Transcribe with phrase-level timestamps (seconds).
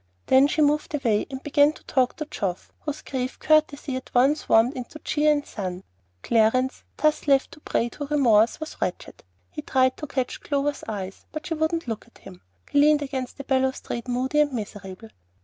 [0.25, 4.49] Then she moved away, and began to talk to Geoff, whose grave courtesy at once
[4.49, 5.83] warmed into cheer and sun.
[6.23, 9.23] Clarence, thus left a prey to remorse, was wretched.
[9.51, 12.41] He tried to catch Clover's eye, but she wouldn't look at him.
[12.71, 15.09] He leaned against the balustrade moody and miserable.